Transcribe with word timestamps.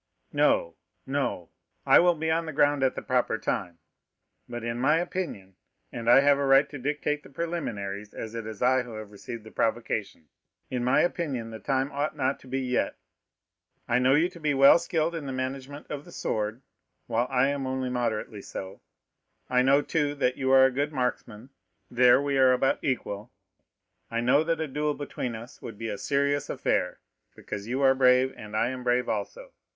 "No, 0.33 0.77
no, 1.05 1.51
I 1.85 1.99
will 1.99 2.15
be 2.15 2.31
on 2.31 2.47
the 2.47 2.51
ground 2.53 2.81
at 2.81 2.95
the 2.95 3.03
proper 3.03 3.37
time; 3.37 3.77
but 4.49 4.63
in 4.63 4.79
my 4.79 4.97
opinion 4.97 5.57
(and 5.91 6.09
I 6.09 6.21
have 6.21 6.39
a 6.39 6.43
right 6.47 6.67
to 6.71 6.79
dictate 6.79 7.21
the 7.21 7.29
preliminaries, 7.29 8.11
as 8.15 8.33
it 8.33 8.47
is 8.47 8.63
I 8.63 8.81
who 8.81 8.95
have 8.95 9.11
received 9.11 9.43
the 9.43 9.51
provocation)—in 9.51 10.83
my 10.83 11.01
opinion 11.01 11.51
the 11.51 11.59
time 11.59 11.91
ought 11.91 12.17
not 12.17 12.39
to 12.39 12.47
be 12.47 12.61
yet. 12.61 12.95
I 13.87 13.99
know 13.99 14.15
you 14.15 14.27
to 14.29 14.39
be 14.39 14.55
well 14.55 14.79
skilled 14.79 15.13
in 15.13 15.27
the 15.27 15.31
management 15.31 15.85
of 15.91 16.03
the 16.03 16.11
sword, 16.11 16.63
while 17.05 17.27
I 17.29 17.49
am 17.49 17.67
only 17.67 17.91
moderately 17.91 18.41
so; 18.41 18.81
I 19.51 19.61
know, 19.61 19.83
too, 19.83 20.15
that 20.15 20.35
you 20.35 20.51
are 20.51 20.65
a 20.65 20.71
good 20.71 20.91
marksman—there 20.91 22.19
we 22.19 22.39
are 22.39 22.53
about 22.53 22.83
equal. 22.83 23.31
I 24.09 24.19
know 24.19 24.43
that 24.45 24.59
a 24.61 24.67
duel 24.67 24.95
between 24.95 25.35
us 25.35 25.59
two 25.59 25.65
would 25.67 25.77
be 25.77 25.89
a 25.89 25.97
serious 25.99 26.49
affair, 26.49 27.01
because 27.35 27.67
you 27.67 27.83
are 27.83 27.93
brave, 27.93 28.33
and 28.35 28.57
I 28.57 28.69
am 28.69 28.83
brave 28.83 29.07
also. 29.07 29.51